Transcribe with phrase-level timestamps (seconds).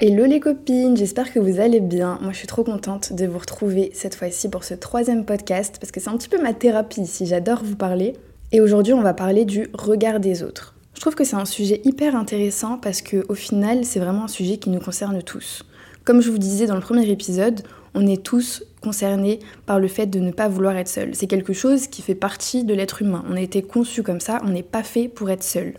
[0.00, 2.18] Hello les copines, j'espère que vous allez bien.
[2.22, 5.92] Moi je suis trop contente de vous retrouver cette fois-ci pour ce troisième podcast parce
[5.92, 8.14] que c'est un petit peu ma thérapie ici, j'adore vous parler.
[8.50, 10.74] Et aujourd'hui on va parler du regard des autres.
[10.94, 14.28] Je trouve que c'est un sujet hyper intéressant parce que au final c'est vraiment un
[14.28, 15.64] sujet qui nous concerne tous.
[16.04, 17.62] Comme je vous disais dans le premier épisode,
[17.94, 21.14] on est tous concernés par le fait de ne pas vouloir être seul.
[21.14, 23.24] C'est quelque chose qui fait partie de l'être humain.
[23.28, 25.74] On a été conçu comme ça, on n'est pas fait pour être seul.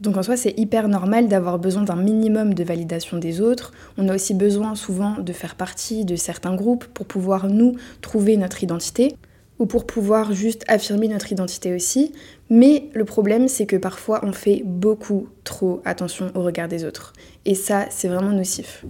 [0.00, 3.72] Donc en soi, c'est hyper normal d'avoir besoin d'un minimum de validation des autres.
[3.96, 8.36] On a aussi besoin souvent de faire partie de certains groupes pour pouvoir nous trouver
[8.36, 9.16] notre identité
[9.58, 12.12] ou pour pouvoir juste affirmer notre identité aussi.
[12.48, 17.12] Mais le problème, c'est que parfois on fait beaucoup trop attention au regard des autres.
[17.44, 18.84] Et ça, c'est vraiment nocif.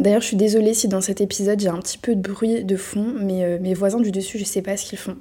[0.00, 2.76] D'ailleurs, je suis désolée si dans cet épisode j'ai un petit peu de bruit de
[2.76, 5.16] fond, mais euh, mes voisins du dessus, je sais pas ce qu'ils font.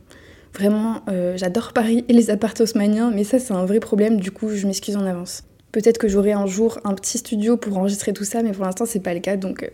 [0.54, 4.32] Vraiment, euh, j'adore Paris et les appartements haussmanniens, mais ça c'est un vrai problème, du
[4.32, 5.44] coup je m'excuse en avance.
[5.74, 8.86] Peut-être que j'aurai un jour un petit studio pour enregistrer tout ça, mais pour l'instant
[8.86, 9.68] c'est pas le cas, donc euh,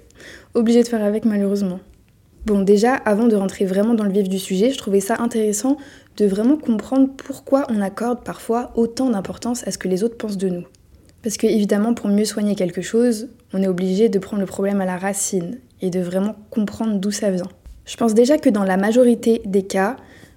[0.56, 1.80] obligé de faire avec malheureusement.
[2.48, 5.78] Bon déjà, avant de rentrer vraiment dans le vif du sujet, je trouvais ça intéressant
[6.18, 10.38] de vraiment comprendre pourquoi on accorde parfois autant d'importance à ce que les autres pensent
[10.38, 10.64] de nous.
[11.22, 14.82] Parce que évidemment, pour mieux soigner quelque chose, on est obligé de prendre le problème
[14.82, 17.48] à la racine et de vraiment comprendre d'où ça vient.
[17.86, 19.96] Je pense déjà que dans la majorité des cas,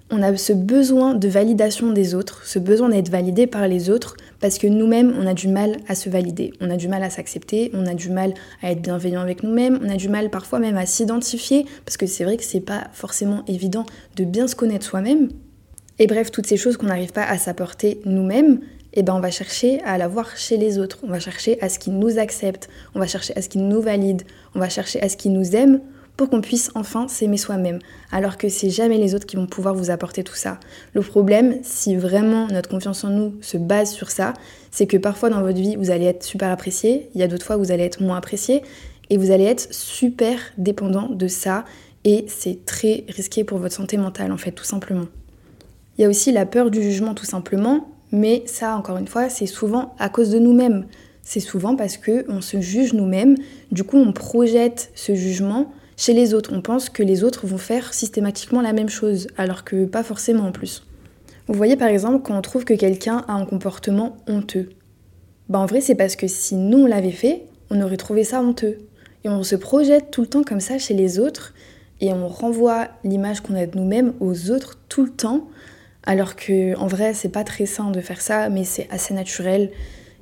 [0.09, 4.15] on a ce besoin de validation des autres, ce besoin d'être validé par les autres,
[4.39, 7.09] parce que nous-mêmes, on a du mal à se valider, on a du mal à
[7.09, 10.59] s'accepter, on a du mal à être bienveillant avec nous-mêmes, on a du mal parfois
[10.59, 14.55] même à s'identifier, parce que c'est vrai que c'est pas forcément évident de bien se
[14.55, 15.27] connaître soi-même.
[15.99, 18.61] Et bref, toutes ces choses qu'on n'arrive pas à s'apporter nous-mêmes,
[18.93, 21.79] eh ben on va chercher à l'avoir chez les autres, on va chercher à ce
[21.79, 24.23] qu'ils nous acceptent, on va chercher à ce qu'ils nous valident,
[24.55, 25.81] on va chercher à ce qu'ils nous aiment
[26.17, 27.79] pour qu'on puisse enfin s'aimer soi-même,
[28.11, 30.59] alors que c'est jamais les autres qui vont pouvoir vous apporter tout ça.
[30.93, 34.33] Le problème, si vraiment notre confiance en nous se base sur ça,
[34.69, 37.45] c'est que parfois dans votre vie, vous allez être super apprécié, il y a d'autres
[37.45, 38.63] fois où vous allez être moins apprécié,
[39.09, 41.63] et vous allez être super dépendant de ça,
[42.03, 45.05] et c'est très risqué pour votre santé mentale en fait, tout simplement.
[45.97, 49.29] Il y a aussi la peur du jugement tout simplement, mais ça encore une fois,
[49.29, 50.85] c'est souvent à cause de nous-mêmes.
[51.21, 53.35] C'est souvent parce que on se juge nous-mêmes,
[53.71, 56.51] du coup on projette ce jugement chez les autres.
[56.53, 60.45] On pense que les autres vont faire systématiquement la même chose, alors que pas forcément
[60.45, 60.85] en plus.
[61.47, 64.69] Vous voyez par exemple quand on trouve que quelqu'un a un comportement honteux.
[65.49, 68.41] Bah en vrai c'est parce que si nous on l'avait fait, on aurait trouvé ça
[68.41, 68.77] honteux.
[69.23, 71.53] Et on se projette tout le temps comme ça chez les autres
[72.01, 75.47] et on renvoie l'image qu'on a de nous-mêmes aux autres tout le temps
[76.05, 79.71] alors que en vrai c'est pas très sain de faire ça mais c'est assez naturel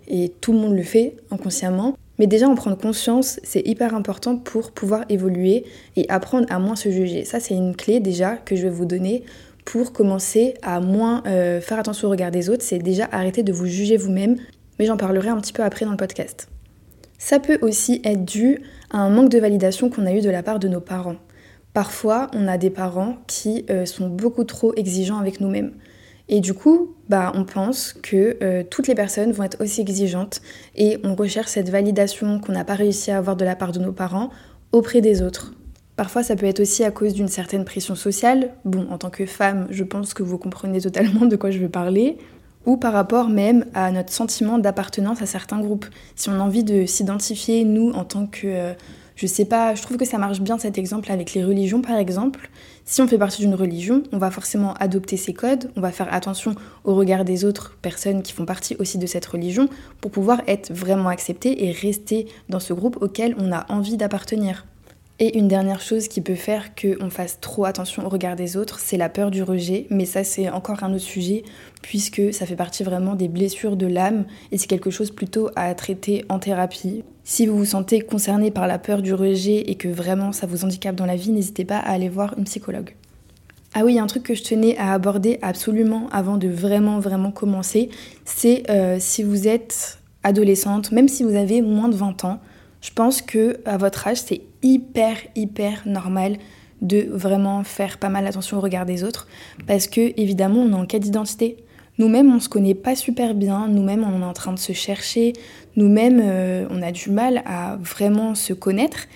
[0.07, 1.95] et tout le monde le fait inconsciemment.
[2.19, 5.65] Mais déjà en prendre conscience, c'est hyper important pour pouvoir évoluer
[5.95, 7.25] et apprendre à moins se juger.
[7.25, 9.23] Ça, c'est une clé déjà que je vais vous donner
[9.65, 12.63] pour commencer à moins euh, faire attention au regard des autres.
[12.63, 14.37] C'est déjà arrêter de vous juger vous-même,
[14.79, 16.47] mais j'en parlerai un petit peu après dans le podcast.
[17.19, 18.61] Ça peut aussi être dû
[18.91, 21.17] à un manque de validation qu'on a eu de la part de nos parents.
[21.73, 25.73] Parfois, on a des parents qui euh, sont beaucoup trop exigeants avec nous-mêmes.
[26.29, 30.41] Et du coup, bah, on pense que euh, toutes les personnes vont être aussi exigeantes
[30.75, 33.79] et on recherche cette validation qu'on n'a pas réussi à avoir de la part de
[33.79, 34.29] nos parents
[34.73, 35.53] auprès des autres.
[35.95, 38.51] Parfois, ça peut être aussi à cause d'une certaine pression sociale.
[38.65, 41.69] Bon, en tant que femme, je pense que vous comprenez totalement de quoi je veux
[41.69, 42.17] parler.
[42.65, 45.85] Ou par rapport même à notre sentiment d'appartenance à certains groupes.
[46.17, 48.73] Si on a envie de s'identifier, nous, en tant que euh,
[49.17, 51.97] je sais pas, je trouve que ça marche bien cet exemple avec les religions par
[51.97, 52.49] exemple.
[52.85, 56.13] Si on fait partie d'une religion, on va forcément adopter ses codes, on va faire
[56.13, 59.69] attention au regard des autres personnes qui font partie aussi de cette religion
[60.01, 64.65] pour pouvoir être vraiment accepté et rester dans ce groupe auquel on a envie d'appartenir.
[65.19, 68.79] Et une dernière chose qui peut faire qu'on fasse trop attention au regard des autres,
[68.79, 69.87] c'est la peur du rejet.
[69.89, 71.43] Mais ça, c'est encore un autre sujet,
[71.81, 75.73] puisque ça fait partie vraiment des blessures de l'âme, et c'est quelque chose plutôt à
[75.73, 77.03] traiter en thérapie.
[77.23, 80.63] Si vous vous sentez concerné par la peur du rejet et que vraiment ça vous
[80.63, 82.93] handicape dans la vie, n'hésitez pas à aller voir une psychologue.
[83.73, 86.47] Ah oui, il y a un truc que je tenais à aborder absolument avant de
[86.47, 87.89] vraiment, vraiment commencer,
[88.23, 92.39] c'est euh, si vous êtes adolescente, même si vous avez moins de 20 ans,
[92.81, 96.37] je pense que à votre âge, c'est hyper, hyper normal
[96.81, 99.27] de vraiment faire pas mal attention au regard des autres
[99.65, 101.57] parce que évidemment on est en quête d'identité.
[101.97, 105.33] Nous-mêmes on se connaît pas super bien, nous-mêmes on est en train de se chercher,
[105.75, 109.07] nous-mêmes euh, on a du mal à vraiment se connaître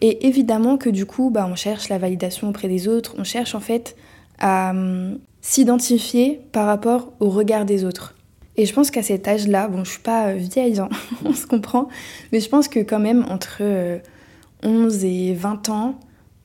[0.00, 3.54] et évidemment que du coup bah, on cherche la validation auprès des autres, on cherche
[3.54, 3.96] en fait
[4.40, 8.14] à hum, s'identifier par rapport au regard des autres.
[8.56, 10.88] Et je pense qu'à cet âge-là, bon, je suis pas euh, vieille, hein,
[11.24, 11.88] on se comprend,
[12.32, 13.58] mais je pense que quand même entre
[14.64, 16.00] 11 euh, et 20 ans,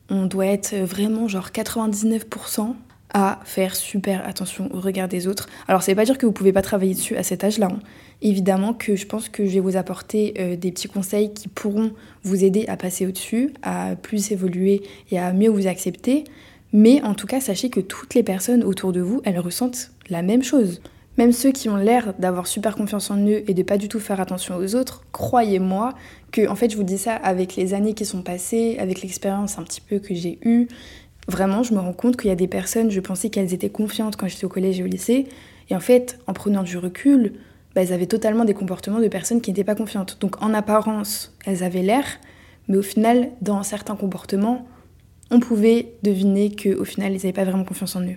[0.10, 2.76] on doit être vraiment genre 99%
[3.14, 5.50] à faire super attention au regard des autres.
[5.68, 7.70] Alors ça veut pas dire que vous pouvez pas travailler dessus à cet âge-là.
[7.72, 7.80] Hein.
[8.22, 11.92] Évidemment que je pense que je vais vous apporter euh, des petits conseils qui pourront
[12.24, 16.26] vous aider à passer au-dessus, à plus évoluer et à mieux vous accepter.
[16.72, 20.22] Mais en tout cas, sachez que toutes les personnes autour de vous, elles ressentent la
[20.22, 20.82] même chose.
[21.20, 24.00] Même ceux qui ont l'air d'avoir super confiance en eux et de pas du tout
[24.00, 25.94] faire attention aux autres, croyez-moi
[26.32, 29.60] que, en fait, je vous dis ça avec les années qui sont passées, avec l'expérience
[29.60, 30.70] un petit peu que j'ai eue.
[31.28, 34.16] Vraiment, je me rends compte qu'il y a des personnes, je pensais qu'elles étaient confiantes
[34.16, 35.28] quand j'étais au collège et au lycée.
[35.70, 37.34] Et en fait, en prenant du recul,
[37.76, 40.20] bah, elles avaient totalement des comportements de personnes qui n'étaient pas confiantes.
[40.22, 42.06] Donc en apparence, elles avaient l'air,
[42.70, 44.66] mais au final, dans certains comportements,
[45.32, 48.16] on pouvait deviner qu'au final, ils n'avaient pas vraiment confiance en eux.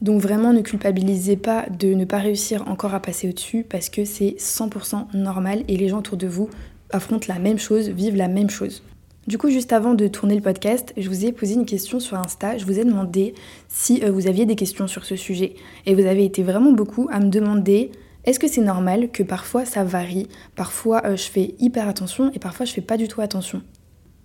[0.00, 4.04] Donc vraiment, ne culpabilisez pas de ne pas réussir encore à passer au-dessus parce que
[4.04, 6.48] c'est 100% normal et les gens autour de vous
[6.90, 8.82] affrontent la même chose, vivent la même chose.
[9.26, 12.16] Du coup, juste avant de tourner le podcast, je vous ai posé une question sur
[12.16, 12.56] Insta.
[12.56, 13.34] Je vous ai demandé
[13.68, 15.54] si euh, vous aviez des questions sur ce sujet.
[15.84, 17.92] Et vous avez été vraiment beaucoup à me demander
[18.24, 20.28] est-ce que c'est normal que parfois ça varie?
[20.56, 23.62] Parfois euh, je fais hyper attention et parfois je fais pas du tout attention.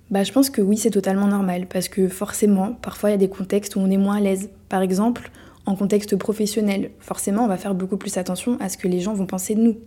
[0.10, 3.18] Bah, je pense que oui, c'est totalement normal parce que forcément, parfois il y a
[3.18, 4.52] des contextes où on est moins à l'aise.
[4.70, 5.32] Par exemple,
[5.66, 9.14] en contexte professionnel, forcément, on va faire beaucoup plus attention à ce que les gens
[9.14, 9.78] vont penser de nous.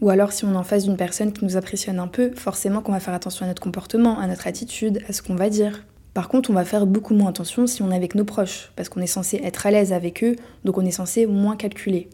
[0.00, 2.82] Ou alors, si on est en face d'une personne qui nous impressionne un peu, forcément
[2.82, 5.84] qu'on va faire attention à notre comportement, à notre attitude, à ce qu'on va dire.
[6.12, 8.88] Par contre, on va faire beaucoup moins attention si on est avec nos proches, parce
[8.88, 12.08] qu'on est censé être à l'aise avec eux, donc on est censé moins calculer.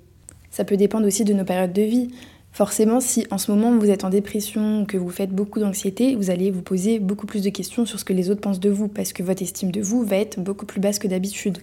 [0.50, 2.08] Ça peut dépendre aussi de nos périodes de vie.
[2.52, 6.30] Forcément, si en ce moment vous êtes en dépression, que vous faites beaucoup d'anxiété, vous
[6.30, 8.88] allez vous poser beaucoup plus de questions sur ce que les autres pensent de vous,
[8.88, 11.58] parce que votre estime de vous va être beaucoup plus basse que d'habitude.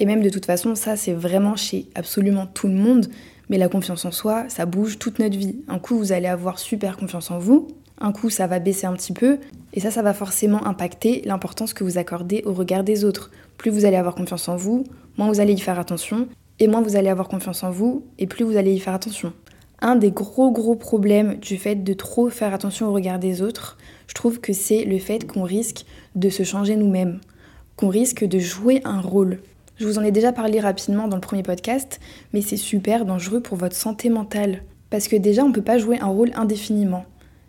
[0.00, 3.06] Et même de toute façon, ça c'est vraiment chez absolument tout le monde,
[3.48, 5.60] mais la confiance en soi, ça bouge toute notre vie.
[5.68, 7.68] Un coup, vous allez avoir super confiance en vous,
[8.00, 9.38] un coup, ça va baisser un petit peu,
[9.74, 13.30] et ça, ça va forcément impacter l'importance que vous accordez au regard des autres.
[13.58, 14.84] Plus vous allez avoir confiance en vous,
[15.16, 16.26] moins vous allez y faire attention,
[16.58, 19.32] et moins vous allez avoir confiance en vous, et plus vous allez y faire attention
[19.82, 23.78] un des gros gros problèmes du fait de trop faire attention au regard des autres,
[24.06, 27.20] je trouve que c'est le fait qu'on risque de se changer nous-mêmes,
[27.76, 29.38] qu'on risque de jouer un rôle.
[29.80, 32.00] Je vous en ai déjà parlé rapidement dans le premier podcast,
[32.34, 34.62] mais c'est super dangereux pour votre santé mentale.
[34.90, 37.06] Parce que déjà, on ne peut pas jouer un rôle indéfiniment.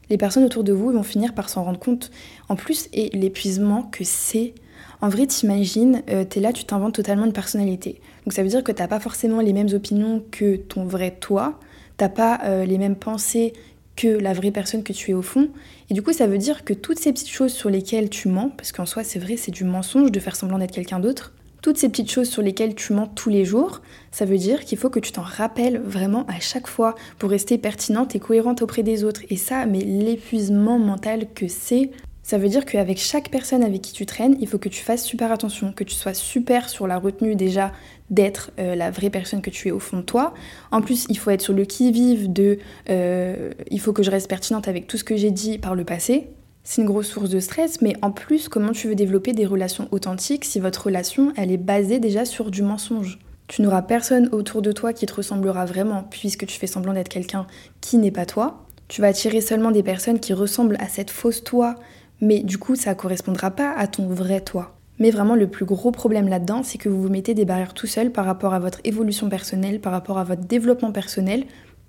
[0.10, 2.10] Les personnes autour de vous vont finir par s'en rendre compte.
[2.48, 4.54] En plus, et l'épuisement que c'est.
[5.01, 8.00] En vrai, t'imagines, euh, t'es là, tu t'inventes totalement une personnalité.
[8.25, 11.60] Donc ça veut dire que t'as pas forcément les mêmes opinions que ton vrai toi,
[11.98, 13.51] t'as pas euh, les mêmes pensées
[13.98, 15.50] que la vraie personne que tu es au fond.
[15.89, 18.54] Et du coup, ça veut dire que toutes ces petites choses sur lesquelles tu mens,
[18.56, 21.77] parce qu'en soi, c'est vrai, c'est du mensonge de faire semblant d'être quelqu'un d'autre, toutes
[21.77, 23.81] ces petites choses sur lesquelles tu mens tous les jours,
[24.11, 27.57] ça veut dire qu'il faut que tu t'en rappelles vraiment à chaque fois pour rester
[27.57, 29.21] pertinente et cohérente auprès des autres.
[29.29, 31.91] Et ça, mais l'épuisement mental que c'est,
[32.23, 35.03] ça veut dire qu'avec chaque personne avec qui tu traînes, il faut que tu fasses
[35.03, 37.71] super attention, que tu sois super sur la retenue déjà
[38.09, 40.33] d'être euh, la vraie personne que tu es au fond de toi.
[40.71, 42.59] En plus, il faut être sur le qui-vive de
[42.89, 45.83] euh, il faut que je reste pertinente avec tout ce que j'ai dit par le
[45.83, 46.27] passé.
[46.63, 49.87] C'est une grosse source de stress, mais en plus, comment tu veux développer des relations
[49.91, 53.19] authentiques si votre relation, elle est basée déjà sur du mensonge?
[53.47, 57.09] Tu n'auras personne autour de toi qui te ressemblera vraiment, puisque tu fais semblant d'être
[57.09, 57.47] quelqu'un
[57.81, 58.65] qui n'est pas toi.
[58.87, 61.75] Tu vas attirer seulement des personnes qui ressemblent à cette fausse toi
[62.21, 64.75] mais du coup ça correspondra pas à ton vrai toi.
[64.99, 67.87] Mais vraiment le plus gros problème là-dedans, c'est que vous vous mettez des barrières tout
[67.87, 71.45] seul par rapport à votre évolution personnelle, par rapport à votre développement personnel,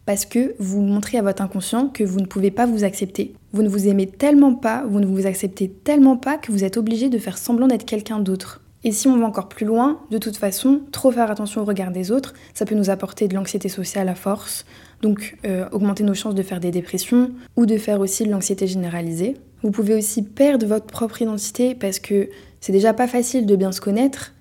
[0.06, 3.34] parce que vous montrez à votre inconscient que vous ne pouvez pas vous accepter.
[3.52, 6.76] Vous ne vous aimez tellement pas, vous ne vous acceptez tellement pas que vous êtes
[6.76, 8.60] obligé de faire semblant d'être quelqu'un d'autre.
[8.84, 11.92] Et si on va encore plus loin, de toute façon, trop faire attention au regard
[11.92, 14.64] des autres, ça peut nous apporter de l'anxiété sociale à force,
[15.02, 18.66] donc euh, augmenter nos chances de faire des dépressions ou de faire aussi de l'anxiété
[18.66, 19.36] généralisée.
[19.62, 22.28] Vous pouvez aussi perdre votre propre identité parce que
[22.60, 24.32] c'est déjà pas facile de bien se connaître,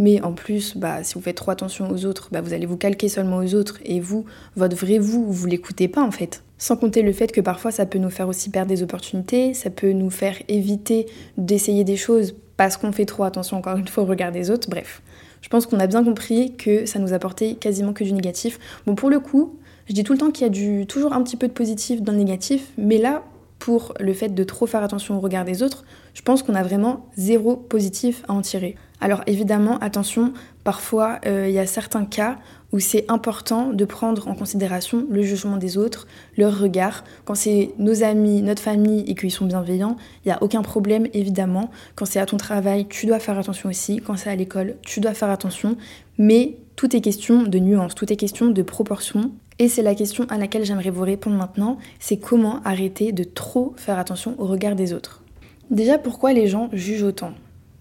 [0.00, 2.78] mais en plus, bah, si vous faites trop attention aux autres, bah, vous allez vous
[2.78, 4.24] calquer seulement aux autres et vous,
[4.56, 6.42] votre vrai vous, vous l'écoutez pas en fait.
[6.56, 9.68] Sans compter le fait que parfois ça peut nous faire aussi perdre des opportunités, ça
[9.68, 14.04] peut nous faire éviter d'essayer des choses parce qu'on fait trop attention encore une fois
[14.04, 15.02] au regard des autres, bref.
[15.42, 18.58] Je pense qu'on a bien compris que ça nous apportait quasiment que du négatif.
[18.86, 21.22] Bon, pour le coup, je dis tout le temps qu'il y a du, toujours un
[21.22, 23.22] petit peu de positif dans le négatif, mais là,
[23.60, 26.62] pour le fait de trop faire attention au regard des autres, je pense qu'on a
[26.62, 28.74] vraiment zéro positif à en tirer.
[29.00, 30.32] Alors évidemment, attention,
[30.64, 32.38] parfois euh, il y a certains cas
[32.72, 37.04] où c'est important de prendre en considération le jugement des autres, leur regard.
[37.24, 41.06] Quand c'est nos amis, notre famille et qu'ils sont bienveillants, il n'y a aucun problème
[41.12, 41.70] évidemment.
[41.96, 44.00] Quand c'est à ton travail, tu dois faire attention aussi.
[44.00, 45.76] Quand c'est à l'école, tu dois faire attention.
[46.16, 49.32] Mais tout est question de nuance, tout est question de proportion.
[49.60, 53.74] Et c'est la question à laquelle j'aimerais vous répondre maintenant, c'est comment arrêter de trop
[53.76, 55.22] faire attention au regard des autres.
[55.70, 57.34] Déjà, pourquoi les gens jugent autant?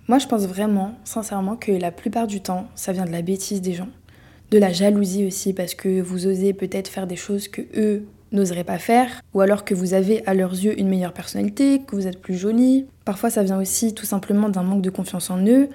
[0.10, 3.62] Moi, je pense vraiment, sincèrement, que la plupart du temps, ça vient de la bêtise
[3.62, 3.88] des gens.
[4.52, 8.66] De la jalousie aussi, parce que vous osez peut-être faire des choses que eux n'oseraient
[8.66, 12.08] pas faire, ou alors que vous avez à leurs yeux une meilleure personnalité, que vous
[12.08, 12.88] êtes plus jolie.
[13.06, 15.70] Parfois, ça vient aussi tout simplement d'un manque de confiance en eux,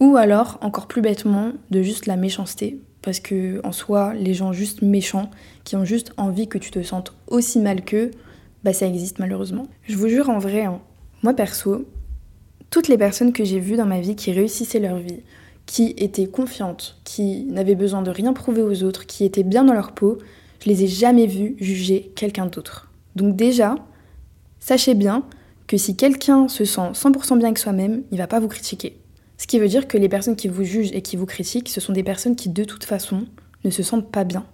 [0.00, 2.78] ou alors, encore plus bêtement, de juste la méchanceté.
[3.06, 5.30] Parce que, en soi, les gens juste méchants,
[5.62, 8.10] qui ont juste envie que tu te sentes aussi mal qu'eux,
[8.64, 9.68] bah ça existe malheureusement.
[9.84, 10.80] Je vous jure en vrai, hein,
[11.22, 11.84] moi perso,
[12.68, 15.20] toutes les personnes que j'ai vues dans ma vie qui réussissaient leur vie,
[15.66, 19.74] qui étaient confiantes, qui n'avaient besoin de rien prouver aux autres, qui étaient bien dans
[19.74, 20.18] leur peau,
[20.58, 22.90] je les ai jamais vues juger quelqu'un d'autre.
[23.14, 23.76] Donc déjà,
[24.58, 25.22] sachez bien
[25.68, 28.96] que si quelqu'un se sent 100% bien avec soi-même, il va pas vous critiquer.
[29.38, 31.80] Ce qui veut dire que les personnes qui vous jugent et qui vous critiquent, ce
[31.80, 33.26] sont des personnes qui de toute façon
[33.64, 34.46] ne se sentent pas bien.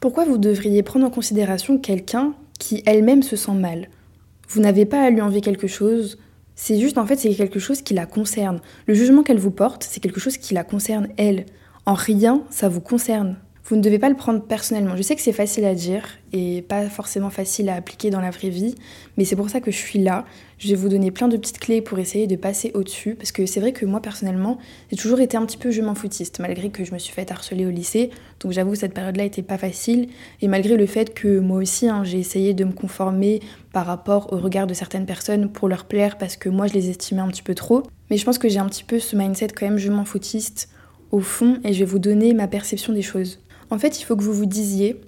[0.00, 3.88] Pourquoi vous devriez prendre en considération quelqu'un qui elle-même se sent mal?
[4.48, 6.18] Vous n'avez pas à lui envier quelque chose,
[6.54, 8.60] c'est juste, en fait, c'est quelque chose qui la concerne.
[8.86, 11.44] Le jugement qu'elle vous porte, c'est quelque chose qui la concerne, elle.
[11.84, 13.36] En rien, ça vous concerne.
[13.68, 14.94] Vous ne devez pas le prendre personnellement.
[14.94, 18.30] Je sais que c'est facile à dire et pas forcément facile à appliquer dans la
[18.30, 18.76] vraie vie,
[19.16, 20.24] mais c'est pour ça que je suis là.
[20.58, 23.44] Je vais vous donner plein de petites clés pour essayer de passer au-dessus, parce que
[23.44, 24.58] c'est vrai que moi personnellement,
[24.88, 27.28] j'ai toujours été un petit peu je m'en foutiste, malgré que je me suis fait
[27.32, 28.10] harceler au lycée.
[28.38, 30.10] Donc j'avoue, cette période-là était pas facile,
[30.42, 33.40] et malgré le fait que moi aussi, hein, j'ai essayé de me conformer
[33.72, 36.88] par rapport au regard de certaines personnes pour leur plaire, parce que moi je les
[36.88, 37.82] estimais un petit peu trop.
[38.10, 40.68] Mais je pense que j'ai un petit peu ce mindset quand même je m'en foutiste
[41.10, 43.40] au fond, et je vais vous donner ma perception des choses.
[43.70, 45.00] En fait, il faut que vous vous disiez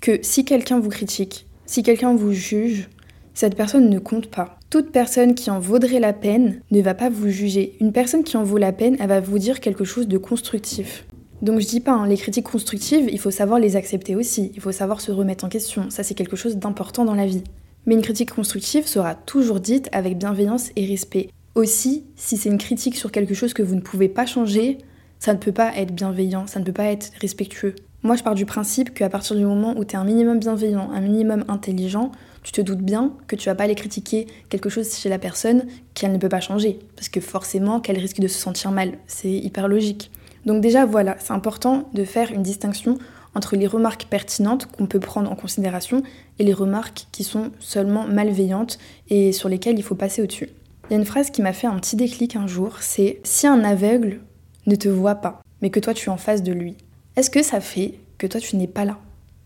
[0.00, 2.88] que si quelqu'un vous critique, si quelqu'un vous juge,
[3.34, 4.58] cette personne ne compte pas.
[4.68, 7.76] Toute personne qui en vaudrait la peine ne va pas vous juger.
[7.80, 11.06] Une personne qui en vaut la peine, elle va vous dire quelque chose de constructif.
[11.40, 14.60] Donc je dis pas, hein, les critiques constructives, il faut savoir les accepter aussi, il
[14.60, 17.42] faut savoir se remettre en question, ça c'est quelque chose d'important dans la vie.
[17.84, 21.30] Mais une critique constructive sera toujours dite avec bienveillance et respect.
[21.56, 24.78] Aussi, si c'est une critique sur quelque chose que vous ne pouvez pas changer,
[25.18, 27.74] ça ne peut pas être bienveillant, ça ne peut pas être respectueux.
[28.04, 30.90] Moi, je pars du principe qu'à partir du moment où tu es un minimum bienveillant,
[30.90, 32.10] un minimum intelligent,
[32.42, 35.66] tu te doutes bien que tu vas pas aller critiquer quelque chose chez la personne
[35.94, 36.80] qu'elle ne peut pas changer.
[36.96, 38.98] Parce que forcément, qu'elle risque de se sentir mal.
[39.06, 40.10] C'est hyper logique.
[40.46, 42.98] Donc déjà, voilà, c'est important de faire une distinction
[43.36, 46.02] entre les remarques pertinentes qu'on peut prendre en considération
[46.40, 48.80] et les remarques qui sont seulement malveillantes
[49.10, 50.48] et sur lesquelles il faut passer au-dessus.
[50.90, 53.46] Il y a une phrase qui m'a fait un petit déclic un jour, c'est si
[53.46, 54.20] un aveugle
[54.66, 56.76] ne te voit pas, mais que toi tu es en face de lui,
[57.16, 58.98] est-ce que ça fait que toi tu n'es pas là?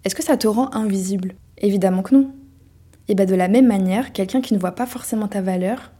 [0.05, 1.35] Est-ce que ça te rend invisible?
[1.59, 2.31] Évidemment que non.
[3.09, 5.93] Et bien de la même manière, quelqu'un qui ne voit pas forcément ta valeur,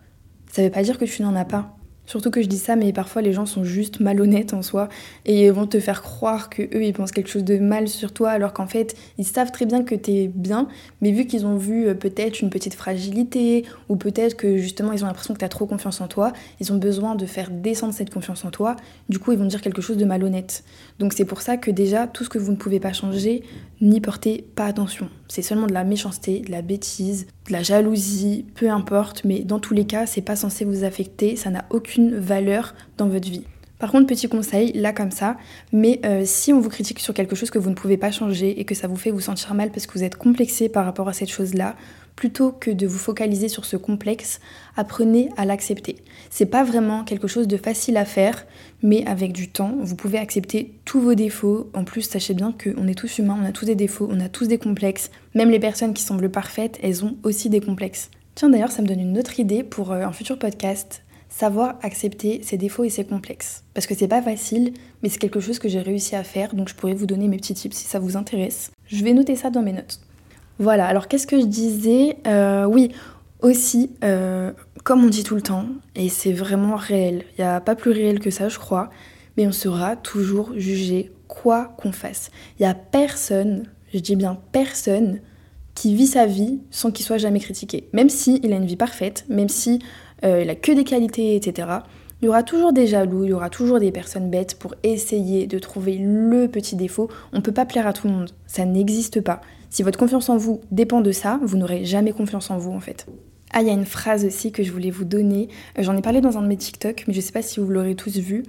[0.51, 1.76] ça veut pas dire que tu n'en as pas.
[2.07, 4.89] Surtout que je dis ça, mais parfois les gens sont juste malhonnêtes en soi
[5.25, 8.31] et vont te faire croire que eux ils pensent quelque chose de mal sur toi
[8.31, 10.69] alors qu'en fait ils savent très bien que t'es bien,
[11.01, 15.03] mais vu qu'ils ont vu euh, peut-être une petite fragilité ou peut-être que justement ils
[15.03, 18.13] ont l'impression que t'as trop confiance en toi, ils ont besoin de faire descendre cette
[18.13, 18.77] confiance en toi,
[19.09, 20.65] du coup ils vont dire quelque chose de malhonnête.
[20.99, 23.43] Donc c'est pour ça que déjà tout ce que vous ne pouvez pas changer,
[23.81, 25.09] n'y portez pas attention.
[25.29, 29.59] C'est seulement de la méchanceté, de la bêtise, de la jalousie, peu importe, mais dans
[29.59, 33.45] tous les cas, c'est pas censé vous affecter, ça n'a aucune valeur dans votre vie.
[33.79, 35.37] Par contre, petit conseil, là comme ça,
[35.73, 38.59] mais euh, si on vous critique sur quelque chose que vous ne pouvez pas changer
[38.59, 41.09] et que ça vous fait vous sentir mal parce que vous êtes complexé par rapport
[41.09, 41.77] à cette chose-là,
[42.17, 44.41] plutôt que de vous focaliser sur ce complexe,
[44.75, 45.97] apprenez à l'accepter.
[46.31, 48.47] C'est pas vraiment quelque chose de facile à faire,
[48.83, 51.71] mais avec du temps, vous pouvez accepter tous vos défauts.
[51.75, 54.31] En plus, sachez bien qu'on est tous humains, on a tous des défauts, on a
[54.31, 55.11] tous des complexes.
[55.35, 58.11] Même les personnes qui semblent parfaites, elles ont aussi des complexes.
[58.35, 62.41] Tiens d'ailleurs, ça me donne une autre idée pour euh, un futur podcast savoir accepter
[62.43, 63.65] ses défauts et ses complexes.
[63.75, 66.69] Parce que c'est pas facile, mais c'est quelque chose que j'ai réussi à faire, donc
[66.69, 68.71] je pourrais vous donner mes petits tips si ça vous intéresse.
[68.87, 70.01] Je vais noter ça dans mes notes.
[70.59, 72.93] Voilà, alors qu'est-ce que je disais euh, Oui,
[73.41, 74.53] aussi, euh,
[74.85, 77.91] comme on dit tout le temps, et c'est vraiment réel, il n'y a pas plus
[77.91, 78.91] réel que ça, je crois,
[79.37, 82.31] mais on sera toujours jugé quoi qu'on fasse.
[82.59, 85.21] Il n'y a personne, je dis bien personne,
[85.75, 87.89] qui vit sa vie sans qu'il soit jamais critiqué.
[87.93, 89.81] Même s'il il a une vie parfaite, même si
[90.25, 91.69] euh, il que des qualités, etc.
[92.23, 95.47] Il y aura toujours des jaloux, il y aura toujours des personnes bêtes pour essayer
[95.47, 97.11] de trouver le petit défaut.
[97.35, 99.43] On ne peut pas plaire à tout le monde, ça n'existe pas.
[99.69, 102.81] Si votre confiance en vous dépend de ça, vous n'aurez jamais confiance en vous en
[102.81, 103.07] fait.
[103.53, 105.49] Ah, il y a une phrase aussi que je voulais vous donner.
[105.79, 107.69] Euh, j'en ai parlé dans un de mes TikTok, mais je sais pas si vous
[107.69, 108.43] l'aurez tous vu.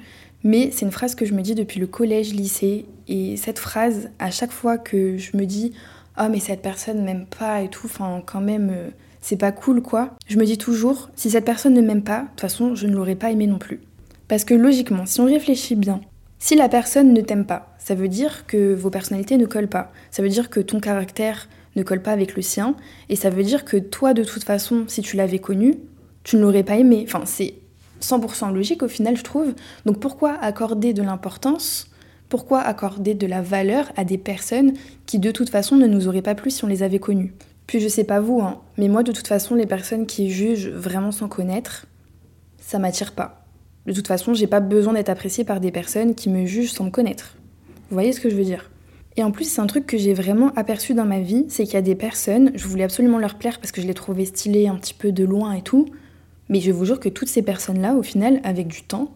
[0.43, 2.86] Mais c'est une phrase que je me dis depuis le collège, lycée.
[3.07, 5.74] Et cette phrase, à chaque fois que je me dis,
[6.19, 8.89] oh mais cette personne m'aime pas et tout, enfin quand même, euh,
[9.27, 10.12] c'est pas cool quoi.
[10.25, 12.96] Je me dis toujours, si cette personne ne m'aime pas, de toute façon, je ne
[12.96, 13.81] l'aurais pas aimé non plus.
[14.29, 16.00] Parce que logiquement, si on réfléchit bien,
[16.39, 19.91] si la personne ne t'aime pas, ça veut dire que vos personnalités ne collent pas.
[20.12, 22.75] Ça veut dire que ton caractère ne colle pas avec le sien.
[23.10, 25.75] Et ça veut dire que toi, de toute façon, si tu l'avais connu,
[26.24, 27.03] tu ne l'aurais pas aimé.
[27.05, 27.55] Enfin, c'est
[28.01, 29.53] 100% logique au final, je trouve.
[29.86, 31.91] Donc pourquoi accorder de l'importance?
[32.29, 34.72] Pourquoi accorder de la valeur à des personnes
[35.05, 37.34] qui de toute façon ne nous auraient pas plu si on les avait connues?
[37.67, 40.69] Puis je sais pas vous, hein, mais moi de toute façon, les personnes qui jugent
[40.69, 41.86] vraiment sans connaître,
[42.57, 43.45] ça m'attire pas.
[43.86, 46.86] De toute façon, j'ai pas besoin d'être appréciée par des personnes qui me jugent sans
[46.86, 47.36] me connaître.
[47.89, 48.69] Vous voyez ce que je veux dire?
[49.15, 51.74] Et en plus, c'est un truc que j'ai vraiment aperçu dans ma vie, c'est qu'il
[51.74, 54.67] y a des personnes, je voulais absolument leur plaire parce que je les trouvais stylées
[54.67, 55.88] un petit peu de loin et tout,
[56.50, 59.12] mais je vous jure que toutes ces personnes-là, au final, avec du temps,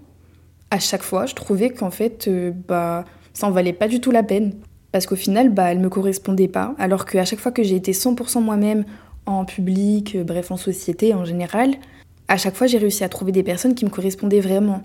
[0.72, 4.12] à chaque fois, je trouvais qu'en fait, euh, bah, ça en valait pas du tout
[4.12, 4.54] la peine.
[4.92, 6.76] Parce qu'au final, bah, elle me correspondait pas.
[6.78, 8.86] Alors qu'à chaque fois que j'ai été 100% moi-même
[9.26, 11.76] en public, euh, bref, en société en général,
[12.28, 14.84] à chaque fois, j'ai réussi à trouver des personnes qui me correspondaient vraiment.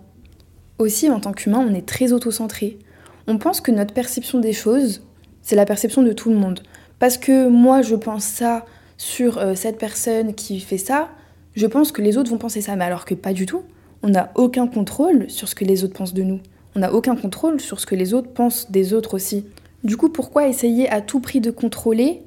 [0.78, 2.78] Aussi, en tant qu'humain, on est très auto-centré.
[3.26, 5.02] On pense que notre perception des choses,
[5.42, 6.60] c'est la perception de tout le monde.
[6.98, 8.64] Parce que moi, je pense ça
[8.96, 11.08] sur euh, cette personne qui fait ça,
[11.54, 12.76] je pense que les autres vont penser ça.
[12.76, 13.62] Mais alors que pas du tout
[14.02, 16.40] on n'a aucun contrôle sur ce que les autres pensent de nous.
[16.74, 19.44] On n'a aucun contrôle sur ce que les autres pensent des autres aussi.
[19.84, 22.22] Du coup, pourquoi essayer à tout prix de contrôler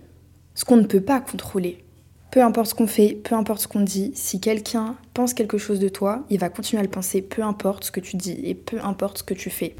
[0.56, 1.84] ce qu'on ne peut pas contrôler?
[2.32, 5.80] Peu importe ce qu'on fait, peu importe ce qu'on dit, si quelqu'un pense quelque chose
[5.80, 8.54] de toi, il va continuer à le penser, peu importe ce que tu dis et
[8.54, 9.76] peu importe ce que tu fais.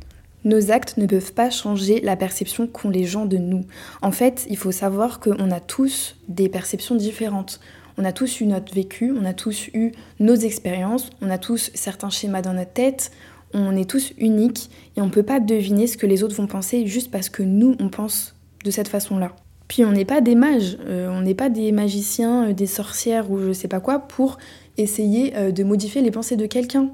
[0.46, 3.66] Nos actes ne peuvent pas changer la perception qu'ont les gens de nous.
[4.02, 7.60] En fait, il faut savoir qu'on a tous des perceptions différentes.
[7.98, 11.70] On a tous eu notre vécu, on a tous eu nos expériences, on a tous
[11.74, 13.12] certains schémas dans notre tête,
[13.54, 16.48] on est tous uniques et on ne peut pas deviner ce que les autres vont
[16.48, 19.36] penser juste parce que nous, on pense de cette façon-là.
[19.68, 23.32] Puis on n'est pas des mages, euh, on n'est pas des magiciens, euh, des sorcières
[23.32, 24.40] ou je sais pas quoi pour
[24.78, 26.90] essayer euh, de modifier les pensées de quelqu'un.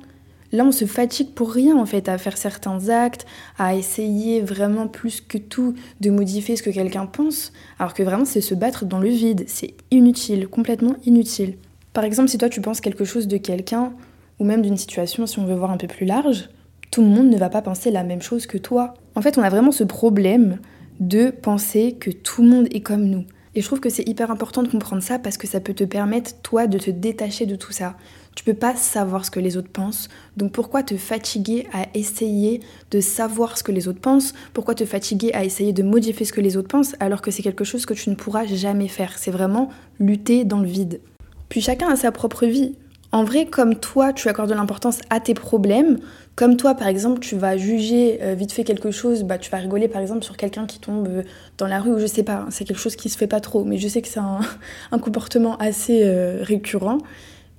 [0.51, 3.25] Là, on se fatigue pour rien en fait à faire certains actes,
[3.57, 8.25] à essayer vraiment plus que tout de modifier ce que quelqu'un pense, alors que vraiment
[8.25, 11.55] c'est se battre dans le vide, c'est inutile, complètement inutile.
[11.93, 13.93] Par exemple, si toi tu penses quelque chose de quelqu'un,
[14.39, 16.49] ou même d'une situation si on veut voir un peu plus large,
[16.91, 18.93] tout le monde ne va pas penser la même chose que toi.
[19.15, 20.59] En fait, on a vraiment ce problème
[20.99, 23.25] de penser que tout le monde est comme nous.
[23.55, 25.85] Et je trouve que c'est hyper important de comprendre ça parce que ça peut te
[25.85, 27.95] permettre, toi, de te détacher de tout ça.
[28.35, 32.59] Tu peux pas savoir ce que les autres pensent, donc pourquoi te fatiguer à essayer
[32.91, 34.33] de savoir ce que les autres pensent?
[34.53, 37.43] Pourquoi te fatiguer à essayer de modifier ce que les autres pensent alors que c'est
[37.43, 39.17] quelque chose que tu ne pourras jamais faire?
[39.17, 39.69] C'est vraiment
[39.99, 40.99] lutter dans le vide.
[41.47, 42.75] Puis chacun a sa propre vie.
[43.15, 45.99] En vrai, comme toi, tu accordes de l'importance à tes problèmes,
[46.35, 49.55] comme toi, par exemple, tu vas juger euh, vite fait quelque chose, bah, tu vas
[49.55, 51.23] rigoler, par exemple, sur quelqu'un qui tombe euh,
[51.57, 53.63] dans la rue, ou je sais pas, c'est quelque chose qui se fait pas trop,
[53.63, 54.19] mais je sais que c'est
[54.91, 56.97] un, comportement assez euh, récurrent.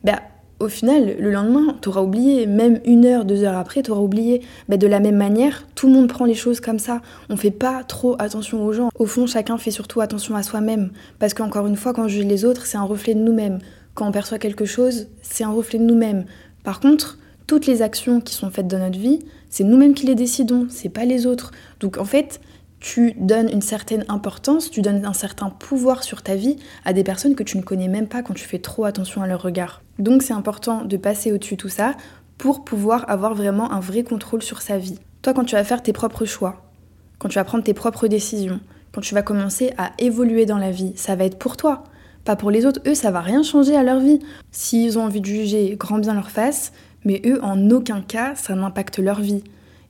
[0.05, 0.21] Bah,
[0.61, 4.43] au final, le lendemain, t'auras oublié, même une heure, deux heures après, t'auras oublié.
[4.69, 7.01] Bah, de la même manière, tout le monde prend les choses comme ça.
[7.31, 8.91] On fait pas trop attention aux gens.
[8.99, 10.91] Au fond, chacun fait surtout attention à soi-même.
[11.19, 13.59] Parce qu'encore une fois, quand on juge les autres, c'est un reflet de nous-mêmes
[13.97, 16.27] quand on perçoit quelque chose, c'est un reflet de nous-mêmes.
[16.63, 20.15] Par contre, toutes les actions qui sont faites dans notre vie, c'est nous-mêmes qui les
[20.15, 21.51] décidons, c'est pas les autres.
[21.81, 22.41] Donc en fait,
[22.79, 27.05] tu donnes une certaine importance, tu donnes un certain pouvoir sur ta vie à des
[27.05, 29.81] personnes que tu ne connais même pas quand tu fais trop attention à leur regard.
[29.99, 31.95] Donc c'est important de passer au-dessus de tout ça
[32.37, 34.99] pour pouvoir avoir vraiment un vrai contrôle sur sa vie.
[35.23, 36.71] Toi, quand tu vas faire tes propres choix,
[37.19, 38.61] quand tu vas prendre tes propres décisions,
[38.93, 41.85] quand tu vas commencer à évoluer dans la vie, ça va être pour toi
[42.27, 42.81] pas pour les autres.
[42.87, 44.19] Eux, ça va rien changer à leur vie.
[44.51, 46.73] S'ils ont envie de juger, grand bien leur face,
[47.05, 49.43] mais eux, en aucun cas, ça n'impacte leur vie.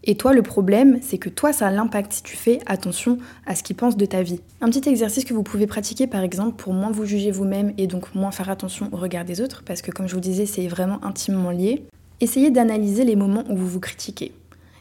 [0.04, 3.64] Et toi, le problème, c'est que toi, ça l'impacte si tu fais attention à ce
[3.64, 4.40] qu'ils pensent de ta vie.
[4.60, 7.88] Un petit exercice que vous pouvez pratiquer, par exemple, pour moins vous juger vous-même et
[7.88, 10.68] donc moins faire attention au regard des autres, parce que comme je vous disais, c'est
[10.68, 11.84] vraiment intimement lié.
[12.20, 14.32] Essayez d'analyser les moments où vous vous critiquez.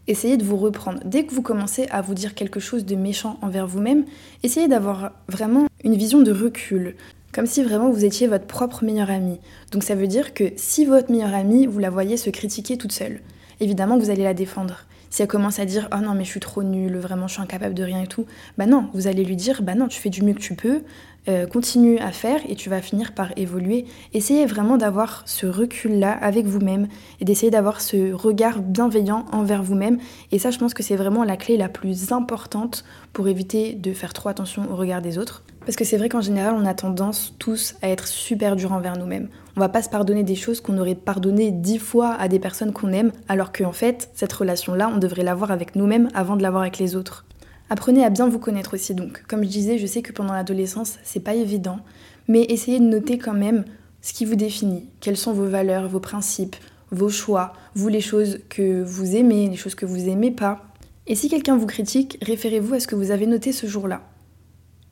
[0.07, 0.99] Essayez de vous reprendre.
[1.03, 4.05] Dès que vous commencez à vous dire quelque chose de méchant envers vous-même,
[4.43, 6.95] essayez d'avoir vraiment une vision de recul,
[7.35, 9.41] comme si vraiment vous étiez votre propre meilleure amie.
[9.73, 12.93] Donc ça veut dire que si votre meilleure amie, vous la voyez se critiquer toute
[12.93, 13.19] seule,
[13.59, 14.85] évidemment vous allez la défendre.
[15.09, 17.41] Si elle commence à dire oh non mais je suis trop nulle, vraiment je suis
[17.41, 18.25] incapable de rien et tout,
[18.57, 20.81] bah non, vous allez lui dire bah non tu fais du mieux que tu peux,
[21.27, 23.85] euh, continue à faire et tu vas finir par évoluer.
[24.13, 26.87] Essayez vraiment d'avoir ce recul-là avec vous-même
[27.19, 29.97] et d'essayer d'avoir ce regard bienveillant envers vous-même.
[30.31, 33.91] Et ça, je pense que c'est vraiment la clé la plus importante pour éviter de
[33.91, 35.43] faire trop attention au regard des autres.
[35.61, 38.95] Parce que c'est vrai qu'en général, on a tendance tous à être super durs envers
[38.95, 39.29] nous-mêmes.
[39.57, 42.73] On va pas se pardonner des choses qu'on aurait pardonné dix fois à des personnes
[42.73, 46.63] qu'on aime, alors qu'en fait, cette relation-là, on devrait l'avoir avec nous-mêmes avant de l'avoir
[46.63, 47.25] avec les autres.
[47.69, 49.23] Apprenez à bien vous connaître aussi donc.
[49.27, 51.79] Comme je disais, je sais que pendant l'adolescence, c'est pas évident,
[52.27, 53.63] mais essayez de noter quand même
[54.01, 56.57] ce qui vous définit, quelles sont vos valeurs, vos principes,
[56.91, 60.65] vos choix, vous les choses que vous aimez, les choses que vous aimez pas.
[61.07, 64.01] Et si quelqu'un vous critique, référez-vous à ce que vous avez noté ce jour-là.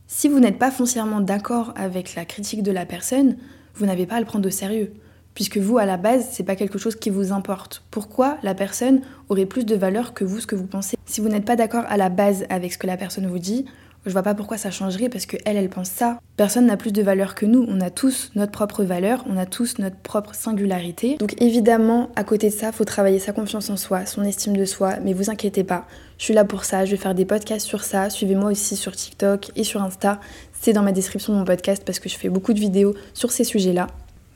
[0.07, 3.35] Si vous n'êtes pas foncièrement d'accord avec la critique de la personne,
[3.75, 4.93] vous n'avez pas à le prendre au sérieux.
[5.35, 7.83] puisque vous, à la base, c'est pas quelque chose qui vous importe.
[7.91, 10.97] Pourquoi la personne aurait plus de valeur que vous, ce que vous pensez?
[11.05, 13.65] Si vous n'êtes pas d'accord à la base avec ce que la personne vous dit,
[14.05, 16.19] je vois pas pourquoi ça changerait parce que elle, elle pense ça.
[16.35, 17.65] Personne n'a plus de valeur que nous.
[17.69, 21.15] On a tous notre propre valeur, on a tous notre propre singularité.
[21.19, 24.65] Donc évidemment, à côté de ça, faut travailler sa confiance en soi, son estime de
[24.65, 24.95] soi.
[25.03, 26.83] Mais vous inquiétez pas, je suis là pour ça.
[26.83, 28.09] Je vais faire des podcasts sur ça.
[28.09, 30.19] Suivez-moi aussi sur TikTok et sur Insta.
[30.63, 33.33] C'est dans ma description de mon podcast parce que je fais beaucoup de vidéos sur
[33.33, 33.87] ces sujets-là.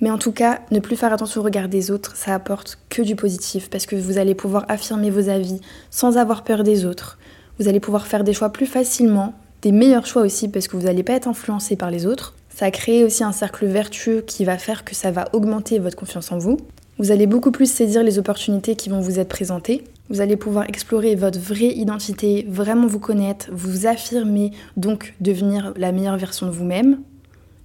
[0.01, 3.01] Mais en tout cas, ne plus faire attention au regard des autres, ça apporte que
[3.01, 7.17] du positif parce que vous allez pouvoir affirmer vos avis sans avoir peur des autres.
[7.59, 10.83] Vous allez pouvoir faire des choix plus facilement, des meilleurs choix aussi parce que vous
[10.83, 12.35] n'allez pas être influencé par les autres.
[12.49, 16.33] Ça crée aussi un cercle vertueux qui va faire que ça va augmenter votre confiance
[16.33, 16.57] en vous.
[16.99, 19.85] Vous allez beaucoup plus saisir les opportunités qui vont vous être présentées.
[20.09, 25.91] Vous allez pouvoir explorer votre vraie identité, vraiment vous connaître, vous affirmer, donc devenir la
[25.91, 27.03] meilleure version de vous-même.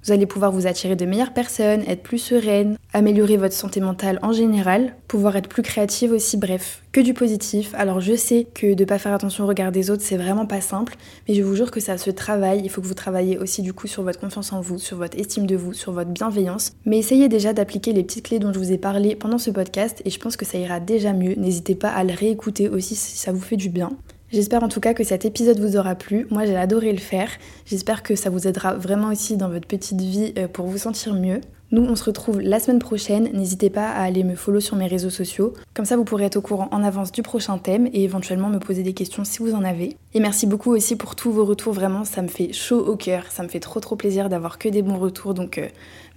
[0.05, 4.19] Vous allez pouvoir vous attirer de meilleures personnes, être plus sereine, améliorer votre santé mentale
[4.23, 7.73] en général, pouvoir être plus créative aussi, bref, que du positif.
[7.77, 10.61] Alors je sais que de pas faire attention au regard des autres, c'est vraiment pas
[10.61, 10.97] simple,
[11.29, 12.63] mais je vous jure que ça se travaille.
[12.65, 15.17] Il faut que vous travaillez aussi du coup sur votre confiance en vous, sur votre
[15.17, 16.73] estime de vous, sur votre bienveillance.
[16.85, 20.03] Mais essayez déjà d'appliquer les petites clés dont je vous ai parlé pendant ce podcast
[20.05, 21.37] et je pense que ça ira déjà mieux.
[21.37, 23.91] N'hésitez pas à le réécouter aussi si ça vous fait du bien.
[24.33, 26.27] J'espère en tout cas que cet épisode vous aura plu.
[26.31, 27.29] Moi j'ai adoré le faire.
[27.67, 31.13] J'espère que ça vous aidera vraiment aussi dans votre petite vie euh, pour vous sentir
[31.13, 31.43] mieux.
[31.71, 33.31] Nous, on se retrouve la semaine prochaine.
[33.33, 35.53] N'hésitez pas à aller me follow sur mes réseaux sociaux.
[35.75, 38.59] Comme ça, vous pourrez être au courant en avance du prochain thème et éventuellement me
[38.59, 39.97] poser des questions si vous en avez.
[40.13, 41.73] Et merci beaucoup aussi pour tous vos retours.
[41.73, 43.25] Vraiment, ça me fait chaud au cœur.
[43.31, 45.33] Ça me fait trop trop plaisir d'avoir que des bons retours.
[45.33, 45.69] Donc, euh,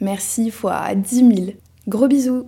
[0.02, 1.30] merci fois 10 000.
[1.88, 2.48] Gros bisous